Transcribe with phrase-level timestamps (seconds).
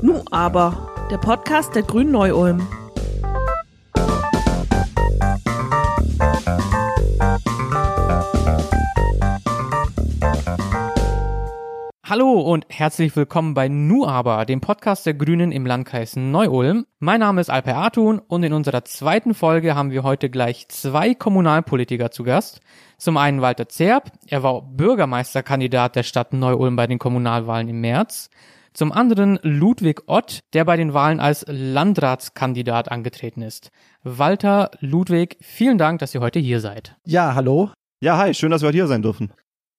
[0.00, 2.66] Nu aber, der Podcast der Grünen Neu-Ulm.
[12.12, 16.84] Hallo und herzlich willkommen bei Nu aber, dem Podcast der Grünen im Landkreis Neu-Ulm.
[16.98, 21.14] Mein Name ist Alper Artun und in unserer zweiten Folge haben wir heute gleich zwei
[21.14, 22.60] Kommunalpolitiker zu Gast.
[22.98, 28.28] Zum einen Walter Zerb, er war Bürgermeisterkandidat der Stadt Neu-Ulm bei den Kommunalwahlen im März.
[28.74, 33.70] Zum anderen Ludwig Ott, der bei den Wahlen als Landratskandidat angetreten ist.
[34.02, 36.94] Walter, Ludwig, vielen Dank, dass ihr heute hier seid.
[37.06, 37.70] Ja, hallo.
[38.00, 39.32] Ja, hi, schön, dass wir heute hier sein dürfen.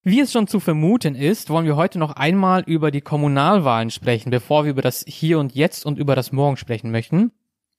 [0.05, 4.31] Wie es schon zu vermuten ist, wollen wir heute noch einmal über die Kommunalwahlen sprechen,
[4.31, 7.31] bevor wir über das Hier und Jetzt und über das Morgen sprechen möchten.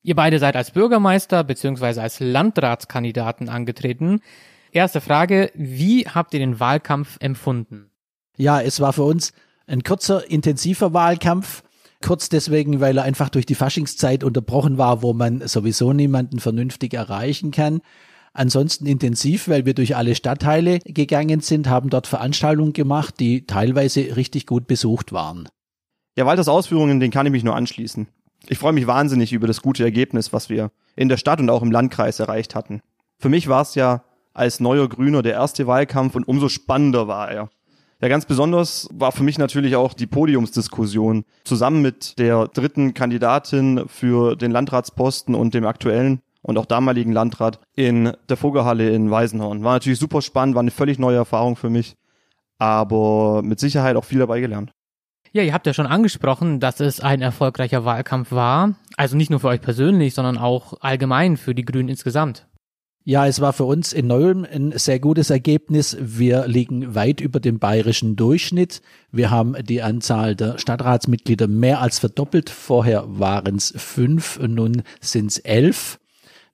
[0.02, 2.00] Ihr beide seid als Bürgermeister bzw.
[2.00, 4.20] als Landratskandidaten angetreten.
[4.73, 7.91] Erste Frage, wie habt ihr den Wahlkampf empfunden?
[8.38, 9.34] Ja, es war für uns
[9.66, 11.62] ein kurzer, intensiver Wahlkampf.
[12.02, 16.95] Kurz deswegen, weil er einfach durch die Faschingszeit unterbrochen war, wo man sowieso niemanden vernünftig
[16.95, 17.83] erreichen kann.
[18.34, 24.16] Ansonsten intensiv, weil wir durch alle Stadtteile gegangen sind, haben dort Veranstaltungen gemacht, die teilweise
[24.16, 25.48] richtig gut besucht waren.
[26.16, 28.08] Ja, Walters Ausführungen, den kann ich mich nur anschließen.
[28.48, 31.62] Ich freue mich wahnsinnig über das gute Ergebnis, was wir in der Stadt und auch
[31.62, 32.82] im Landkreis erreicht hatten.
[33.18, 34.02] Für mich war es ja
[34.34, 37.50] als neuer Grüner der erste Wahlkampf und umso spannender war er.
[38.00, 43.84] Ja, ganz besonders war für mich natürlich auch die Podiumsdiskussion zusammen mit der dritten Kandidatin
[43.86, 49.64] für den Landratsposten und dem aktuellen und auch damaligen Landrat in der Vogelhalle in Weisenhorn.
[49.64, 51.97] War natürlich super spannend, war eine völlig neue Erfahrung für mich,
[52.59, 54.70] aber mit Sicherheit auch viel dabei gelernt.
[55.33, 58.77] Ja, ihr habt ja schon angesprochen, dass es ein erfolgreicher Wahlkampf war.
[58.97, 62.47] Also nicht nur für euch persönlich, sondern auch allgemein für die Grünen insgesamt.
[63.06, 65.97] Ja, es war für uns in Neulm ein sehr gutes Ergebnis.
[66.01, 68.81] Wir liegen weit über dem bayerischen Durchschnitt.
[69.11, 72.48] Wir haben die Anzahl der Stadtratsmitglieder mehr als verdoppelt.
[72.48, 75.98] Vorher waren es fünf, nun sind es elf.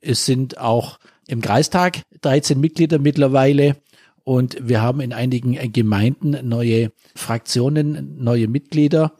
[0.00, 3.76] Es sind auch im Kreistag 13 Mitglieder mittlerweile.
[4.24, 9.12] Und wir haben in einigen Gemeinden neue Fraktionen, neue Mitglieder,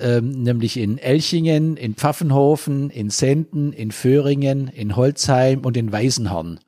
[0.00, 6.58] ähm, nämlich in Elchingen, in Pfaffenhofen, in Senden, in Föhringen, in Holzheim und in Weisenhorn.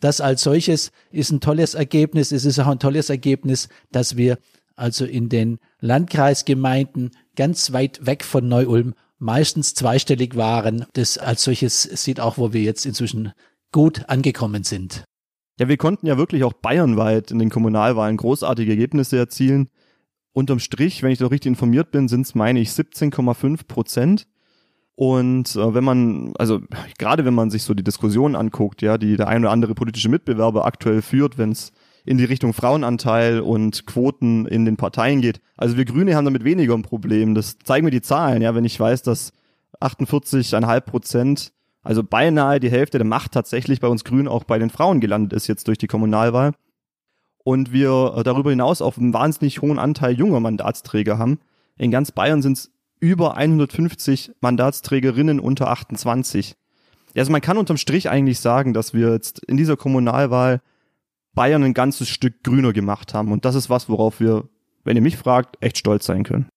[0.00, 2.32] Das als solches ist ein tolles Ergebnis.
[2.32, 4.38] Es ist auch ein tolles Ergebnis, dass wir
[4.76, 10.86] also in den Landkreisgemeinden ganz weit weg von Neu-Ulm meistens zweistellig waren.
[10.92, 13.32] Das als solches sieht auch, wo wir jetzt inzwischen
[13.72, 15.04] gut angekommen sind.
[15.58, 19.68] Ja, wir konnten ja wirklich auch bayernweit in den Kommunalwahlen großartige Ergebnisse erzielen.
[20.32, 24.28] Unterm Strich, wenn ich doch richtig informiert bin, sind es, meine ich, 17,5 Prozent.
[24.94, 26.60] Und äh, wenn man, also
[26.98, 30.08] gerade wenn man sich so die Diskussion anguckt, ja, die der ein oder andere politische
[30.08, 31.72] Mitbewerber aktuell führt, wenn es
[32.08, 35.42] in die Richtung Frauenanteil und Quoten in den Parteien geht.
[35.58, 37.34] Also wir Grüne haben damit weniger ein Problem.
[37.34, 39.34] Das zeigen mir die Zahlen, ja, wenn ich weiß, dass
[39.82, 41.52] 48,5 Prozent,
[41.82, 45.34] also beinahe die Hälfte der Macht tatsächlich bei uns Grünen auch bei den Frauen gelandet
[45.34, 46.52] ist jetzt durch die Kommunalwahl.
[47.44, 51.38] Und wir äh, darüber hinaus auch einen wahnsinnig hohen Anteil junger Mandatsträger haben.
[51.76, 52.70] In ganz Bayern sind es
[53.00, 56.56] über 150 Mandatsträgerinnen unter 28.
[57.14, 60.62] Also man kann unterm Strich eigentlich sagen, dass wir jetzt in dieser Kommunalwahl
[61.38, 63.30] Bayern ein ganzes Stück grüner gemacht haben.
[63.30, 64.48] Und das ist was, worauf wir,
[64.82, 66.48] wenn ihr mich fragt, echt stolz sein können.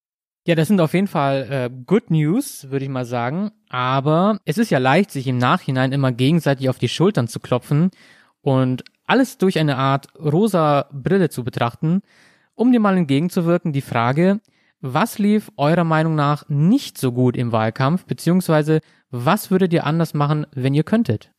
[0.47, 3.51] Ja, das sind auf jeden Fall äh, Good News, würde ich mal sagen.
[3.69, 7.91] Aber es ist ja leicht, sich im Nachhinein immer gegenseitig auf die Schultern zu klopfen
[8.41, 12.01] und alles durch eine Art rosa Brille zu betrachten.
[12.55, 14.39] Um dir mal entgegenzuwirken, die Frage,
[14.79, 18.81] was lief eurer Meinung nach nicht so gut im Wahlkampf, beziehungsweise
[19.11, 21.31] was würdet ihr anders machen, wenn ihr könntet?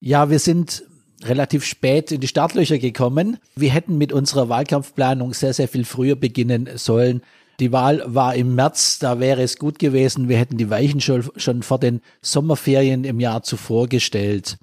[0.00, 0.84] Ja, wir sind
[1.24, 3.38] relativ spät in die Startlöcher gekommen.
[3.56, 7.22] Wir hätten mit unserer Wahlkampfplanung sehr, sehr viel früher beginnen sollen.
[7.60, 10.28] Die Wahl war im März, da wäre es gut gewesen.
[10.28, 14.58] Wir hätten die Weichen schon, schon vor den Sommerferien im Jahr zuvor gestellt.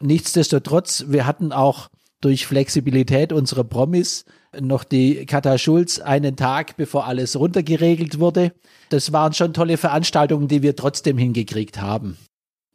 [0.00, 1.88] Nichtsdestotrotz, wir hatten auch
[2.20, 4.26] durch Flexibilität unserer Promis
[4.60, 8.52] noch die Kata Schulz einen Tag, bevor alles runtergeregelt wurde.
[8.90, 12.16] Das waren schon tolle Veranstaltungen, die wir trotzdem hingekriegt haben.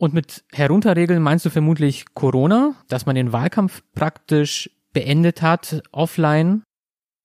[0.02, 6.64] Und mit herunterregeln meinst du vermutlich Corona, dass man den Wahlkampf praktisch beendet hat, offline?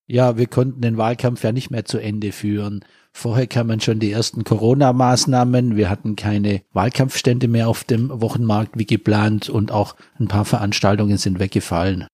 [0.05, 2.85] Ja, wir konnten den Wahlkampf ja nicht mehr zu Ende führen.
[3.11, 5.75] Vorher kamen schon die ersten Corona-Maßnahmen.
[5.75, 11.17] Wir hatten keine Wahlkampfstände mehr auf dem Wochenmarkt wie geplant und auch ein paar Veranstaltungen
[11.17, 12.05] sind weggefallen.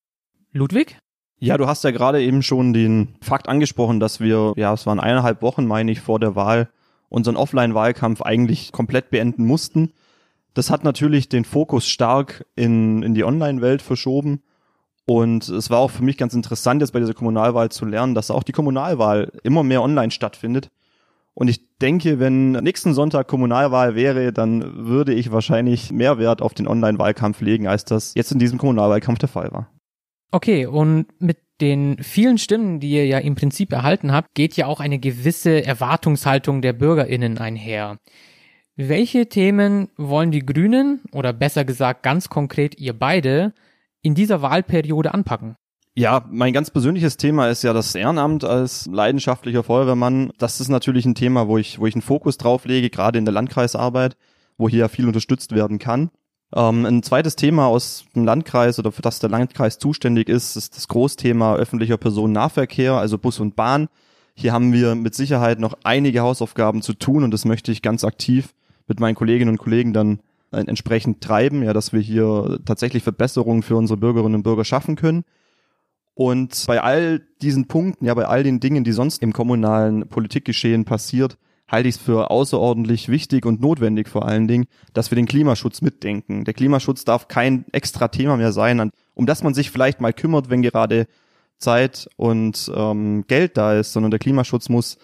[0.53, 0.97] Ludwig?
[1.41, 5.01] Ja, du hast ja gerade eben schon den Fakt angesprochen, dass wir, ja, es waren
[5.01, 6.69] eineinhalb Wochen, meine ich, vor der Wahl
[7.09, 9.91] unseren Offline-Wahlkampf eigentlich komplett beenden mussten.
[10.53, 14.43] Das hat natürlich den Fokus stark in, in die Online-Welt verschoben.
[15.05, 18.31] Und es war auch für mich ganz interessant, jetzt bei dieser Kommunalwahl zu lernen, dass
[18.31, 20.69] auch die Kommunalwahl immer mehr online stattfindet.
[21.33, 26.53] Und ich denke, wenn nächsten Sonntag Kommunalwahl wäre, dann würde ich wahrscheinlich mehr Wert auf
[26.53, 29.69] den Online-Wahlkampf legen, als das jetzt in diesem Kommunalwahlkampf der Fall war.
[30.31, 34.67] Okay, und mit den vielen Stimmen, die ihr ja im Prinzip erhalten habt, geht ja
[34.67, 37.97] auch eine gewisse Erwartungshaltung der Bürgerinnen einher.
[38.75, 43.53] Welche Themen wollen die Grünen oder besser gesagt ganz konkret ihr beide
[44.01, 45.55] in dieser Wahlperiode anpacken?
[45.93, 50.31] Ja, mein ganz persönliches Thema ist ja das Ehrenamt als leidenschaftlicher Feuerwehrmann.
[50.39, 53.25] Das ist natürlich ein Thema, wo ich, wo ich einen Fokus drauf lege, gerade in
[53.25, 54.17] der Landkreisarbeit,
[54.57, 56.09] wo hier ja viel unterstützt werden kann.
[56.55, 60.75] Ähm, ein zweites Thema aus dem Landkreis oder für das der Landkreis zuständig ist, ist
[60.75, 63.87] das Großthema öffentlicher Personennahverkehr, also Bus und Bahn.
[64.33, 68.03] Hier haben wir mit Sicherheit noch einige Hausaufgaben zu tun und das möchte ich ganz
[68.03, 68.55] aktiv
[68.87, 70.19] mit meinen Kolleginnen und Kollegen dann
[70.51, 75.23] entsprechend treiben, ja, dass wir hier tatsächlich Verbesserungen für unsere Bürgerinnen und Bürger schaffen können.
[76.15, 80.85] Und bei all diesen Punkten, ja, bei all den Dingen, die sonst im kommunalen Politikgeschehen
[80.85, 81.37] passiert,
[81.67, 85.81] halte ich es für außerordentlich wichtig und notwendig vor allen Dingen, dass wir den Klimaschutz
[85.81, 86.43] mitdenken.
[86.43, 90.51] Der Klimaschutz darf kein extra Thema mehr sein, um das man sich vielleicht mal kümmert,
[90.51, 91.07] wenn gerade
[91.57, 94.97] Zeit und ähm, Geld da ist, sondern der Klimaschutz muss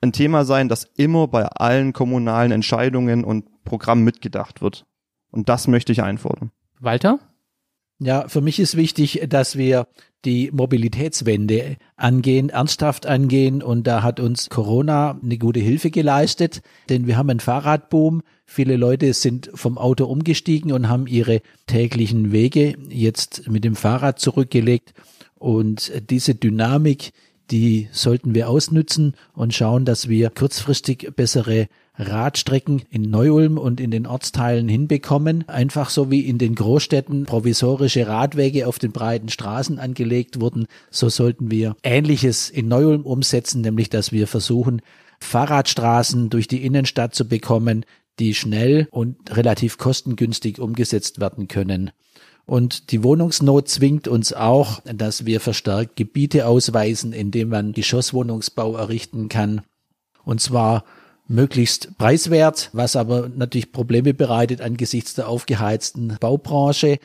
[0.00, 4.84] ein Thema sein, das immer bei allen kommunalen Entscheidungen und Programmen mitgedacht wird.
[5.30, 6.50] Und das möchte ich einfordern.
[6.80, 7.18] Walter?
[7.98, 9.86] Ja, für mich ist wichtig, dass wir
[10.26, 13.62] die Mobilitätswende angehen, ernsthaft angehen.
[13.62, 18.22] Und da hat uns Corona eine gute Hilfe geleistet, denn wir haben einen Fahrradboom.
[18.44, 24.18] Viele Leute sind vom Auto umgestiegen und haben ihre täglichen Wege jetzt mit dem Fahrrad
[24.18, 24.92] zurückgelegt.
[25.38, 27.12] Und diese Dynamik,
[27.50, 33.90] die sollten wir ausnützen und schauen, dass wir kurzfristig bessere Radstrecken in Neu-Ulm und in
[33.90, 35.48] den Ortsteilen hinbekommen.
[35.48, 41.08] Einfach so wie in den Großstädten provisorische Radwege auf den breiten Straßen angelegt wurden, so
[41.08, 44.82] sollten wir Ähnliches in Neu-Ulm umsetzen, nämlich dass wir versuchen,
[45.20, 47.86] Fahrradstraßen durch die Innenstadt zu bekommen,
[48.18, 51.90] die schnell und relativ kostengünstig umgesetzt werden können.
[52.46, 58.76] Und die Wohnungsnot zwingt uns auch, dass wir verstärkt Gebiete ausweisen, in denen man Geschosswohnungsbau
[58.76, 59.62] errichten kann.
[60.24, 60.84] Und zwar
[61.26, 66.98] möglichst preiswert, was aber natürlich Probleme bereitet angesichts der aufgeheizten Baubranche.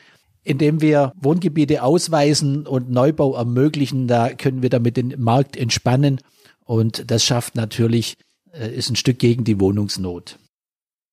[0.44, 6.20] Indem wir Wohngebiete ausweisen und Neubau ermöglichen, da können wir damit den Markt entspannen.
[6.64, 8.14] Und das schafft natürlich,
[8.52, 10.38] äh, ist ein Stück gegen die Wohnungsnot.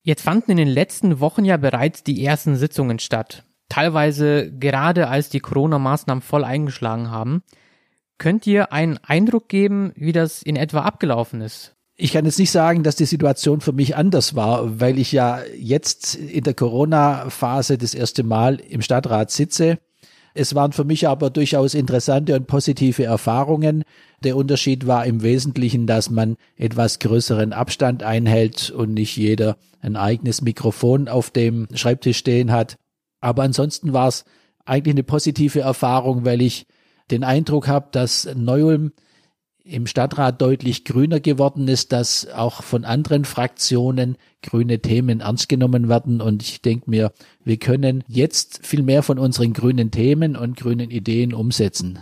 [0.03, 5.29] Jetzt fanden in den letzten Wochen ja bereits die ersten Sitzungen statt teilweise gerade als
[5.29, 7.43] die Corona-Maßnahmen voll eingeschlagen haben.
[8.17, 11.75] Könnt ihr einen Eindruck geben, wie das in etwa abgelaufen ist?
[11.95, 15.41] Ich kann jetzt nicht sagen, dass die Situation für mich anders war, weil ich ja
[15.57, 19.79] jetzt in der Corona-Phase das erste Mal im Stadtrat sitze.
[20.33, 23.83] Es waren für mich aber durchaus interessante und positive Erfahrungen.
[24.23, 29.95] Der Unterschied war im Wesentlichen, dass man etwas größeren Abstand einhält und nicht jeder ein
[29.95, 32.77] eigenes Mikrofon auf dem Schreibtisch stehen hat.
[33.21, 34.25] Aber ansonsten war es
[34.65, 36.67] eigentlich eine positive Erfahrung, weil ich
[37.11, 38.91] den Eindruck habe, dass Neu-Ulm
[39.63, 45.89] im Stadtrat deutlich grüner geworden ist, dass auch von anderen Fraktionen grüne Themen ernst genommen
[45.89, 46.21] werden.
[46.21, 47.11] Und ich denke mir,
[47.43, 51.99] wir können jetzt viel mehr von unseren grünen Themen und grünen Ideen umsetzen.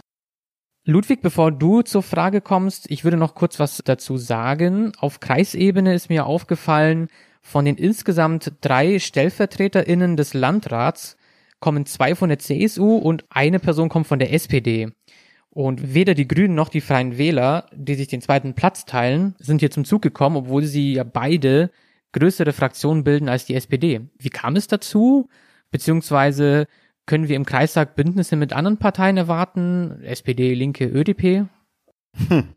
[0.85, 4.93] Ludwig, bevor du zur Frage kommst, ich würde noch kurz was dazu sagen.
[4.97, 7.09] Auf Kreisebene ist mir aufgefallen,
[7.47, 11.15] von den insgesamt drei StellvertreterInnen des Landrats
[11.61, 14.89] kommen zwei von der CSU und eine Person kommt von der SPD.
[15.49, 19.61] Und weder die Grünen noch die Freien Wähler, die sich den zweiten Platz teilen, sind
[19.61, 21.71] hier zum Zug gekommen, obwohl sie ja beide
[22.11, 24.01] größere Fraktionen bilden als die SPD.
[24.19, 25.29] Wie kam es dazu?
[25.71, 26.67] Beziehungsweise
[27.05, 30.03] können wir im Kreistag Bündnisse mit anderen Parteien erwarten?
[30.03, 31.47] SPD, Linke, ÖDP?
[32.27, 32.56] Hm.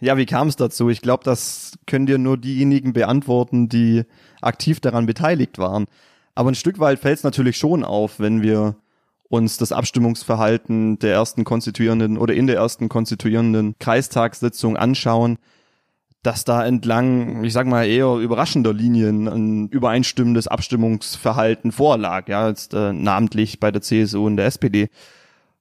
[0.00, 0.90] Ja, wie kam es dazu?
[0.90, 4.04] Ich glaube, das können dir nur diejenigen beantworten, die
[4.42, 5.86] aktiv daran beteiligt waren.
[6.34, 8.76] Aber ein Stück weit fällt es natürlich schon auf, wenn wir
[9.28, 15.38] uns das Abstimmungsverhalten der ersten konstituierenden oder in der ersten konstituierenden Kreistagssitzung anschauen,
[16.22, 22.68] dass da entlang, ich sag mal, eher überraschender Linien ein übereinstimmendes Abstimmungsverhalten vorlag, ja, als
[22.72, 24.88] äh, namentlich bei der CSU und der SPD.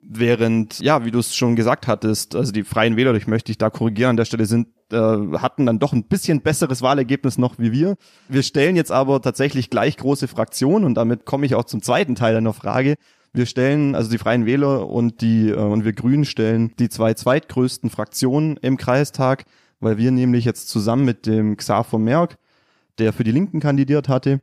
[0.08, 3.58] Während, ja, wie du es schon gesagt hattest, also die Freien Wähler, ich möchte dich
[3.58, 7.58] da korrigieren an der Stelle, sind, äh, hatten dann doch ein bisschen besseres Wahlergebnis noch
[7.58, 7.96] wie wir.
[8.30, 12.14] Wir stellen jetzt aber tatsächlich gleich große Fraktionen und damit komme ich auch zum zweiten
[12.14, 12.96] Teil deiner Frage.
[13.34, 17.16] Wir stellen, also die Freien Wähler und die, äh, und wir Grünen stellen die zwei
[17.16, 19.46] zweitgrößten Fraktionen im Kreistag,
[19.80, 22.38] weil wir nämlich jetzt zusammen mit dem Xaver Merck,
[23.00, 24.40] der für die Linken kandidiert hatte,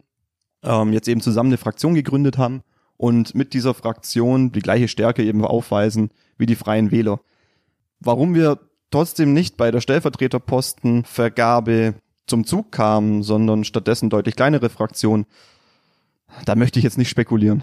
[0.64, 2.62] ähm, jetzt eben zusammen eine Fraktion gegründet haben
[3.02, 7.18] und mit dieser Fraktion die gleiche Stärke eben aufweisen wie die Freien Wähler.
[7.98, 8.60] Warum wir
[8.92, 11.94] trotzdem nicht bei der Stellvertreterpostenvergabe
[12.28, 15.26] zum Zug kamen, sondern stattdessen deutlich kleinere Fraktionen,
[16.44, 17.60] da möchte ich jetzt nicht spekulieren.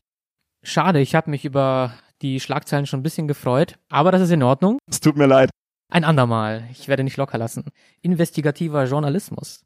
[0.61, 4.43] Schade, ich habe mich über die Schlagzeilen schon ein bisschen gefreut, aber das ist in
[4.43, 4.77] Ordnung.
[4.89, 5.51] Es tut mir leid.
[5.89, 6.67] Ein andermal.
[6.69, 7.63] Ich werde nicht locker lassen.
[8.01, 9.63] Investigativer Journalismus.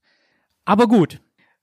[0.66, 1.20] Aber gut.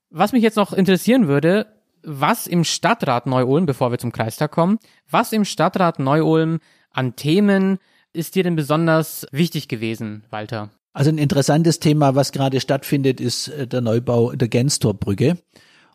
[0.09, 4.79] Was mich jetzt noch interessieren würde, was im Stadtrat Neu-Ulm, bevor wir zum Kreistag kommen,
[5.09, 6.59] was im Stadtrat Neu-Ulm
[6.91, 7.79] an Themen
[8.13, 10.69] ist dir denn besonders wichtig gewesen, Walter?
[10.93, 15.37] Also ein interessantes Thema, was gerade stattfindet, ist äh, der Neubau der Genstorbrücke.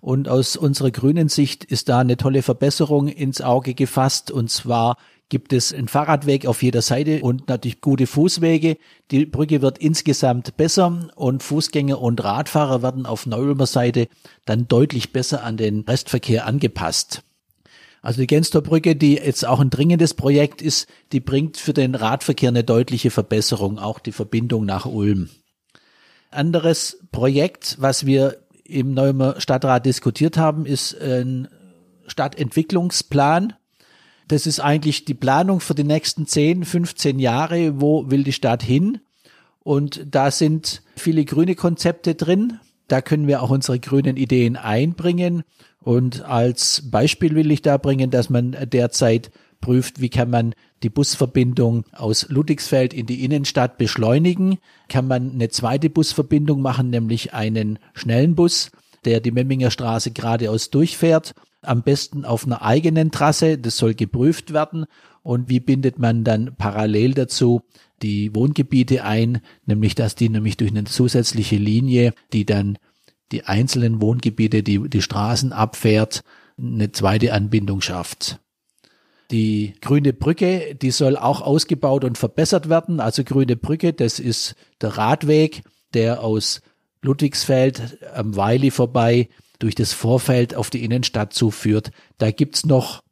[0.01, 4.31] Und aus unserer grünen Sicht ist da eine tolle Verbesserung ins Auge gefasst.
[4.31, 4.97] Und zwar
[5.29, 8.77] gibt es einen Fahrradweg auf jeder Seite und natürlich gute Fußwege.
[9.11, 14.09] Die Brücke wird insgesamt besser und Fußgänger und Radfahrer werden auf Neulmer Seite
[14.45, 17.23] dann deutlich besser an den Restverkehr angepasst.
[18.03, 22.51] Also die Genstorbrücke, die jetzt auch ein dringendes Projekt ist, die bringt für den Radverkehr
[22.51, 25.29] eine deutliche Verbesserung, auch die Verbindung nach Ulm.
[26.31, 28.37] Anderes Projekt, was wir
[28.69, 31.49] im Neumer Stadtrat diskutiert haben, ist ein
[32.07, 33.55] Stadtentwicklungsplan.
[34.29, 37.81] Das ist eigentlich die Planung für die nächsten 10, 15 Jahre.
[37.81, 39.01] Wo will die Stadt hin?
[39.61, 42.61] Und da sind viele grüne Konzepte drin.
[42.89, 45.43] Da können wir auch unsere grünen Ideen einbringen.
[45.81, 50.91] Und als Beispiel will ich da bringen, dass man derzeit prüft, wie kann man die
[50.91, 54.59] Busverbindung aus Ludwigsfeld in die Innenstadt beschleunigen.
[54.89, 58.71] Kann man eine zweite Busverbindung machen, nämlich einen schnellen Bus,
[59.05, 61.35] der die Memminger Straße geradeaus durchfährt
[61.67, 63.59] am besten auf einer eigenen Trasse.
[63.59, 64.87] Das soll geprüft werden.
[65.23, 67.63] Und wie bindet man dann parallel dazu
[68.03, 69.41] die Wohngebiete ein?
[69.67, 72.79] Nämlich, dass die nämlich durch eine zusätzliche Linie, die dann
[73.33, 76.23] die einzelnen Wohngebiete, die, die Straßen abfährt,
[76.59, 78.39] eine zweite Anbindung schafft.
[79.31, 83.01] Die grüne Brücke, die soll auch ausgebaut und verbessert werden.
[83.01, 85.63] Also grüne Brücke, das ist der Radweg,
[85.95, 86.61] der aus
[87.03, 89.29] Ludwigsfeld am Weili vorbei
[89.59, 91.91] durch das Vorfeld auf die Innenstadt zuführt.
[92.19, 93.03] Da gibt's noch,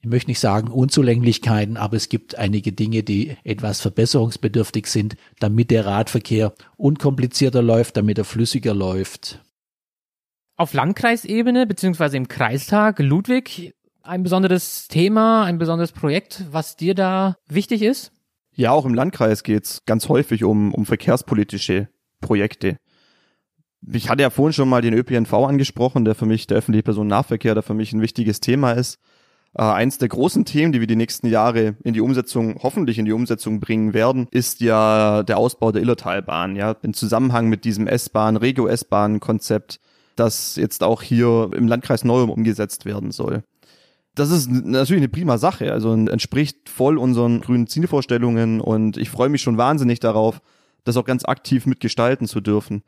[0.00, 5.70] ich möchte nicht sagen Unzulänglichkeiten, aber es gibt einige Dinge, die etwas verbesserungsbedürftig sind, damit
[5.70, 9.40] der Radverkehr unkomplizierter läuft, damit er flüssiger läuft.
[10.56, 13.74] Auf Landkreisebene beziehungsweise im Kreistag Ludwig
[14.10, 18.12] ein besonderes Thema, ein besonderes Projekt, was dir da wichtig ist?
[18.54, 21.88] Ja, auch im Landkreis geht's ganz häufig um, um verkehrspolitische
[22.20, 22.76] Projekte
[23.92, 27.54] ich hatte ja vorhin schon mal den ÖPNV angesprochen, der für mich, der öffentliche Personennahverkehr,
[27.54, 28.98] der für mich ein wichtiges Thema ist.
[29.54, 33.04] Äh, eins der großen Themen, die wir die nächsten Jahre in die Umsetzung, hoffentlich in
[33.04, 37.86] die Umsetzung bringen werden, ist ja der Ausbau der Illertalbahn, ja, im Zusammenhang mit diesem
[37.86, 39.80] S-Bahn, Regio-S-Bahn-Konzept,
[40.14, 43.42] das jetzt auch hier im Landkreis Neum umgesetzt werden soll.
[44.14, 49.28] Das ist natürlich eine prima Sache, also entspricht voll unseren grünen Zielvorstellungen und ich freue
[49.28, 50.42] mich schon wahnsinnig darauf,
[50.84, 52.82] das auch ganz aktiv mitgestalten zu dürfen.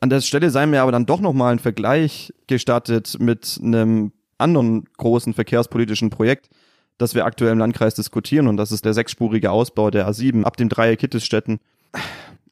[0.00, 4.84] An der Stelle sei mir aber dann doch nochmal ein Vergleich gestattet mit einem anderen
[4.96, 6.50] großen verkehrspolitischen Projekt,
[6.98, 10.56] das wir aktuell im Landkreis diskutieren und das ist der sechsspurige Ausbau der A7 ab
[10.56, 11.60] dem Dreieck Kittelstetten.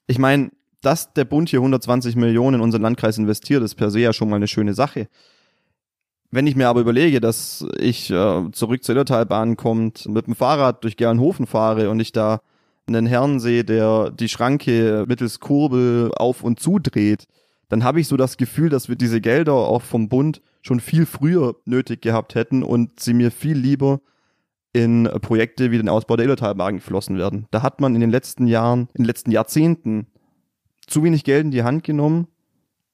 [0.07, 0.51] Ich meine,
[0.81, 4.31] dass der Bund hier 120 Millionen in unseren Landkreis investiert, ist per se ja schon
[4.31, 5.09] mal eine schöne Sache.
[6.31, 10.85] Wenn ich mir aber überlege, dass ich äh, zurück zur Illertalbahn kommt, mit dem Fahrrad
[10.85, 12.41] durch Gernhofen fahre und ich da
[12.87, 17.27] einen Herrn sehe, der die Schranke mittels Kurbel auf und zudreht,
[17.71, 21.07] dann habe ich so das Gefühl, dass wir diese Gelder auch vom Bund schon viel
[21.07, 24.01] früher nötig gehabt hätten und sie mir viel lieber
[24.73, 27.47] in Projekte wie den Ausbau der Illertalbahn geflossen werden.
[27.51, 30.07] Da hat man in den letzten Jahren, in den letzten Jahrzehnten
[30.87, 32.29] zu wenig Geld in die Hand genommen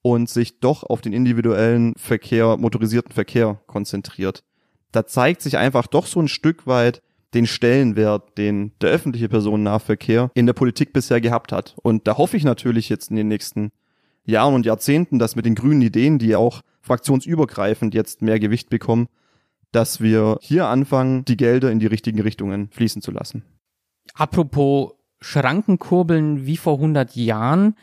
[0.07, 4.45] und sich doch auf den individuellen Verkehr, motorisierten Verkehr konzentriert.
[4.93, 7.01] Da zeigt sich einfach doch so ein Stück weit
[7.33, 11.75] den Stellenwert, den der öffentliche Personennahverkehr in der Politik bisher gehabt hat.
[11.83, 13.73] Und da hoffe ich natürlich jetzt in den nächsten
[14.27, 19.09] Jahren und Jahrzehnten, dass mit den grünen Ideen, die auch fraktionsübergreifend jetzt mehr Gewicht bekommen,
[19.73, 23.43] dass wir hier anfangen, die Gelder in die richtigen Richtungen fließen zu lassen.
[24.13, 24.93] Apropos
[25.23, 27.75] Schrankenkurbeln wie vor 100 Jahren.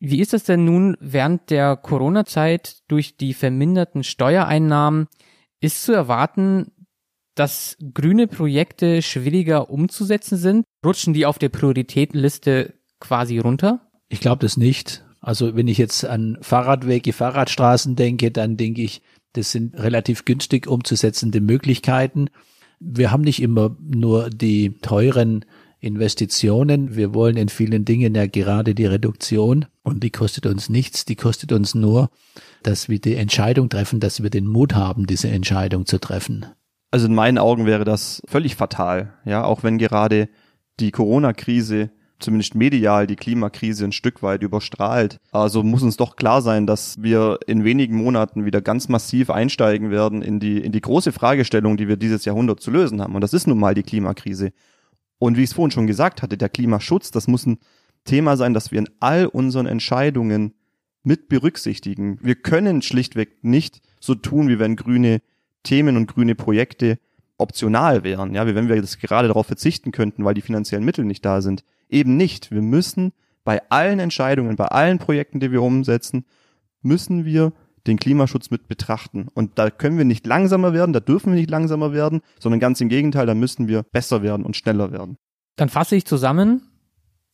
[0.00, 5.08] Wie ist das denn nun während der Corona-Zeit durch die verminderten Steuereinnahmen?
[5.60, 6.72] Ist zu erwarten,
[7.34, 10.64] dass grüne Projekte schwieriger umzusetzen sind?
[10.84, 13.90] Rutschen die auf der Prioritätenliste quasi runter?
[14.08, 15.04] Ich glaube das nicht.
[15.20, 19.02] Also wenn ich jetzt an Fahrradwege, Fahrradstraßen denke, dann denke ich,
[19.34, 22.30] das sind relativ günstig umzusetzende Möglichkeiten.
[22.80, 25.44] Wir haben nicht immer nur die teuren
[25.78, 26.96] Investitionen.
[26.96, 31.04] Wir wollen in vielen Dingen ja gerade die Reduktion und die kostet uns nichts.
[31.04, 32.10] Die kostet uns nur,
[32.62, 36.46] dass wir die Entscheidung treffen, dass wir den Mut haben, diese Entscheidung zu treffen.
[36.90, 40.28] Also in meinen Augen wäre das völlig fatal, ja, auch wenn gerade
[40.80, 45.18] die Corona-Krise zumindest medial die Klimakrise ein Stück weit überstrahlt.
[45.32, 49.90] Also muss uns doch klar sein, dass wir in wenigen Monaten wieder ganz massiv einsteigen
[49.90, 53.14] werden in die, in die große Fragestellung, die wir dieses Jahrhundert zu lösen haben.
[53.14, 54.52] Und das ist nun mal die Klimakrise.
[55.18, 57.58] Und wie ich es vorhin schon gesagt hatte, der Klimaschutz, das muss ein
[58.04, 60.54] Thema sein, dass wir in all unseren Entscheidungen
[61.02, 62.18] mit berücksichtigen.
[62.22, 65.20] Wir können schlichtweg nicht so tun, wie wenn grüne
[65.62, 66.98] Themen und grüne Projekte
[67.38, 71.04] optional wären, ja, wie wenn wir jetzt gerade darauf verzichten könnten, weil die finanziellen Mittel
[71.04, 71.64] nicht da sind.
[71.88, 72.50] Eben nicht.
[72.50, 73.12] Wir müssen
[73.44, 76.24] bei allen Entscheidungen, bei allen Projekten, die wir umsetzen,
[76.82, 77.52] müssen wir
[77.86, 79.28] den Klimaschutz mit betrachten.
[79.32, 82.80] Und da können wir nicht langsamer werden, da dürfen wir nicht langsamer werden, sondern ganz
[82.80, 85.16] im Gegenteil, da müssen wir besser werden und schneller werden.
[85.56, 86.69] Dann fasse ich zusammen.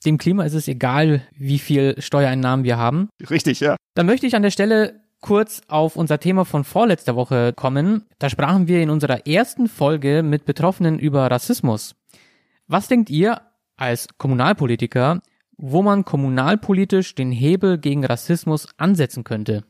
[0.06, 3.08] Dem Klima ist es egal, wie viel Steuereinnahmen wir haben.
[3.28, 3.76] Richtig, ja.
[3.94, 8.04] Dann möchte ich an der Stelle kurz auf unser Thema von vorletzter Woche kommen.
[8.20, 11.96] Da sprachen wir in unserer ersten Folge mit Betroffenen über Rassismus.
[12.68, 13.40] Was denkt ihr
[13.76, 15.20] als Kommunalpolitiker,
[15.56, 19.64] wo man kommunalpolitisch den Hebel gegen Rassismus ansetzen könnte?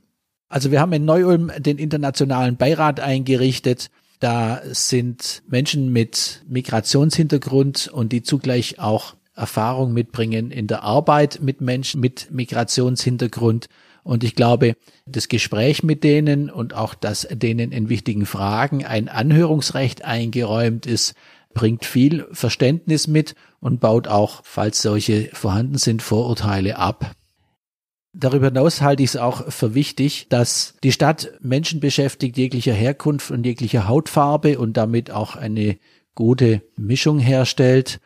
[0.49, 3.91] Also wir haben in Neu-Ulm den internationalen Beirat eingerichtet.
[4.21, 11.61] Da sind Menschen mit Migrationshintergrund und die zugleich auch Erfahrung mitbringen in der Arbeit mit
[11.61, 13.69] Menschen mit Migrationshintergrund.
[14.03, 19.09] Und ich glaube, das Gespräch mit denen und auch, dass denen in wichtigen Fragen ein
[19.09, 21.15] Anhörungsrecht eingeräumt ist,
[21.55, 27.13] bringt viel Verständnis mit und baut auch, falls solche vorhanden sind, Vorurteile ab.
[28.13, 33.31] Darüber hinaus halte ich es auch für wichtig, dass die Stadt Menschen beschäftigt jeglicher Herkunft
[33.31, 35.77] und jeglicher Hautfarbe und damit auch eine
[36.15, 38.01] gute Mischung herstellt.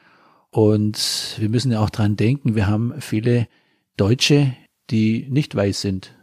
[0.51, 3.47] Und wir müssen ja auch dran denken, wir haben viele
[3.97, 4.55] Deutsche,
[4.91, 6.15] die nicht weiß sind.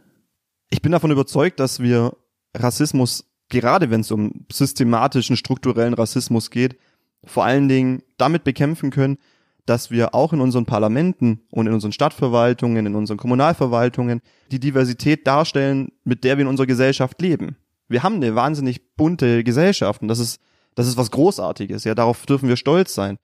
[0.70, 2.14] Ich bin davon überzeugt, dass wir
[2.54, 6.76] Rassismus, gerade wenn es um systematischen, strukturellen Rassismus geht,
[7.24, 9.18] vor allen Dingen damit bekämpfen können,
[9.64, 14.20] dass wir auch in unseren Parlamenten und in unseren Stadtverwaltungen, in unseren Kommunalverwaltungen
[14.50, 17.56] die Diversität darstellen, mit der wir in unserer Gesellschaft leben.
[17.88, 20.40] Wir haben eine wahnsinnig bunte Gesellschaft und das ist,
[20.74, 21.84] das ist was Großartiges.
[21.84, 23.18] Ja, darauf dürfen wir stolz sein.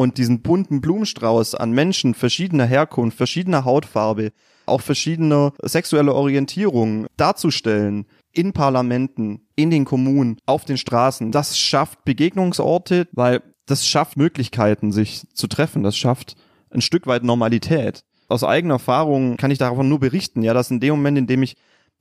[0.00, 4.32] Und diesen bunten Blumenstrauß an Menschen verschiedener Herkunft, verschiedener Hautfarbe,
[4.64, 11.32] auch verschiedener sexueller Orientierung darzustellen, in Parlamenten, in den Kommunen, auf den Straßen.
[11.32, 15.82] Das schafft Begegnungsorte, weil das schafft Möglichkeiten, sich zu treffen.
[15.82, 16.34] Das schafft
[16.70, 18.02] ein Stück weit Normalität.
[18.26, 21.42] Aus eigener Erfahrung kann ich davon nur berichten, ja, dass in dem Moment, in dem
[21.42, 21.56] ich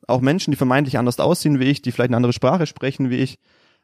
[0.08, 3.18] auch Menschen, die vermeintlich anders aussehen wie ich, die vielleicht eine andere Sprache sprechen wie
[3.18, 3.40] ich,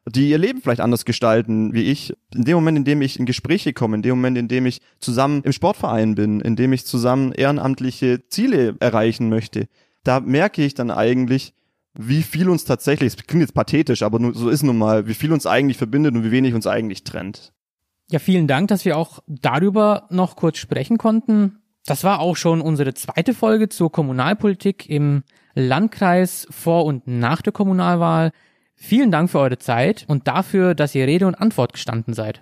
[0.07, 3.25] die ihr Leben vielleicht anders gestalten wie ich, in dem Moment, in dem ich in
[3.25, 6.85] Gespräche komme, in dem Moment, in dem ich zusammen im Sportverein bin, in dem ich
[6.85, 9.67] zusammen ehrenamtliche Ziele erreichen möchte,
[10.03, 11.53] da merke ich dann eigentlich,
[11.97, 15.13] wie viel uns tatsächlich, es klingt jetzt pathetisch, aber nur, so ist nun mal, wie
[15.13, 17.53] viel uns eigentlich verbindet und wie wenig uns eigentlich trennt.
[18.11, 21.59] Ja, vielen Dank, dass wir auch darüber noch kurz sprechen konnten.
[21.85, 25.23] Das war auch schon unsere zweite Folge zur Kommunalpolitik im
[25.55, 28.31] Landkreis vor und nach der Kommunalwahl.
[28.75, 32.41] Vielen Dank für eure Zeit und dafür, dass ihr Rede und Antwort gestanden seid.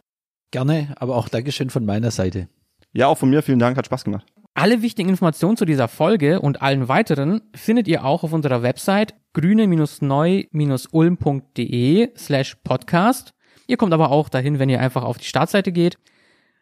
[0.51, 2.49] Gerne, aber auch Dankeschön von meiner Seite.
[2.91, 4.25] Ja, auch von mir vielen Dank, hat Spaß gemacht.
[4.55, 9.15] Alle wichtigen Informationen zu dieser Folge und allen weiteren findet ihr auch auf unserer Website
[9.33, 13.33] grüne-neu-ulm.de slash podcast.
[13.65, 15.97] Ihr kommt aber auch dahin, wenn ihr einfach auf die Startseite geht.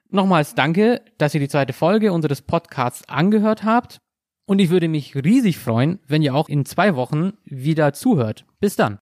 [0.09, 3.99] Nochmals danke, dass ihr die zweite Folge unseres Podcasts angehört habt.
[4.45, 8.45] Und ich würde mich riesig freuen, wenn ihr auch in zwei Wochen wieder zuhört.
[8.59, 8.99] Bis dann.